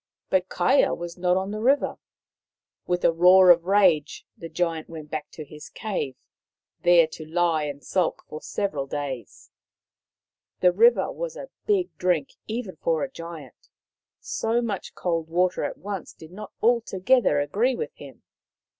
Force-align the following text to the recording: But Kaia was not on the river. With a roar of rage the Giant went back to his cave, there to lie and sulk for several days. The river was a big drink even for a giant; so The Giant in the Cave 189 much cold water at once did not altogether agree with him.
But 0.31 0.49
Kaia 0.49 0.97
was 0.97 1.15
not 1.15 1.37
on 1.37 1.51
the 1.51 1.61
river. 1.61 1.99
With 2.87 3.05
a 3.05 3.11
roar 3.13 3.51
of 3.51 3.65
rage 3.65 4.25
the 4.35 4.49
Giant 4.49 4.89
went 4.89 5.11
back 5.11 5.29
to 5.29 5.45
his 5.45 5.69
cave, 5.69 6.15
there 6.81 7.05
to 7.05 7.23
lie 7.27 7.65
and 7.65 7.83
sulk 7.83 8.23
for 8.27 8.41
several 8.41 8.87
days. 8.87 9.51
The 10.61 10.71
river 10.71 11.11
was 11.11 11.35
a 11.37 11.51
big 11.67 11.95
drink 11.99 12.33
even 12.47 12.77
for 12.77 13.03
a 13.03 13.11
giant; 13.11 13.69
so 14.19 14.47
The 14.47 14.51
Giant 14.53 14.59
in 14.59 14.67
the 14.69 14.73
Cave 14.73 14.73
189 14.73 14.73
much 14.73 14.95
cold 14.95 15.29
water 15.29 15.63
at 15.65 15.77
once 15.77 16.13
did 16.13 16.31
not 16.31 16.51
altogether 16.63 17.39
agree 17.39 17.75
with 17.75 17.93
him. 17.93 18.23